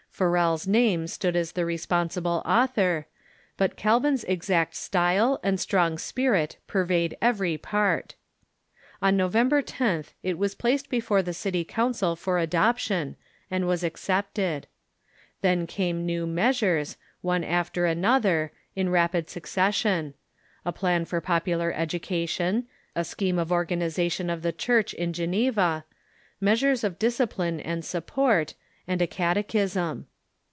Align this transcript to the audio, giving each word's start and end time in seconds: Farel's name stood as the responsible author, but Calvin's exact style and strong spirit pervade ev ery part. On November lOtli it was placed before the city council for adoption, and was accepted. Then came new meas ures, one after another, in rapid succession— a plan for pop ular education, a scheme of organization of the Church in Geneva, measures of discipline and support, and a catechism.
Farel's 0.21 0.67
name 0.67 1.07
stood 1.07 1.35
as 1.35 1.53
the 1.53 1.65
responsible 1.65 2.43
author, 2.45 3.07
but 3.57 3.75
Calvin's 3.75 4.23
exact 4.25 4.75
style 4.75 5.39
and 5.41 5.59
strong 5.59 5.97
spirit 5.97 6.57
pervade 6.67 7.17
ev 7.23 7.41
ery 7.41 7.57
part. 7.57 8.13
On 9.01 9.17
November 9.17 9.63
lOtli 9.63 10.11
it 10.21 10.37
was 10.37 10.53
placed 10.53 10.91
before 10.91 11.23
the 11.23 11.33
city 11.33 11.63
council 11.65 12.15
for 12.15 12.37
adoption, 12.37 13.15
and 13.49 13.65
was 13.65 13.83
accepted. 13.83 14.67
Then 15.41 15.65
came 15.65 16.05
new 16.05 16.27
meas 16.27 16.59
ures, 16.61 16.97
one 17.21 17.43
after 17.43 17.87
another, 17.87 18.51
in 18.75 18.89
rapid 18.89 19.27
succession— 19.27 20.13
a 20.67 20.71
plan 20.71 21.03
for 21.05 21.19
pop 21.19 21.47
ular 21.47 21.73
education, 21.75 22.67
a 22.95 23.03
scheme 23.03 23.39
of 23.39 23.51
organization 23.51 24.29
of 24.29 24.43
the 24.43 24.51
Church 24.51 24.93
in 24.93 25.13
Geneva, 25.13 25.83
measures 26.39 26.83
of 26.83 26.99
discipline 26.99 27.59
and 27.59 27.83
support, 27.83 28.53
and 28.87 29.01
a 29.01 29.07
catechism. 29.07 30.05